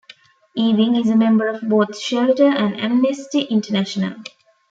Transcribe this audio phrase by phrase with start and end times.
[0.55, 4.15] Ewing is a member of both Shelter and Amnesty International.